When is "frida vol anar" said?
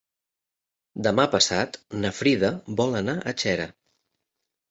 2.21-3.15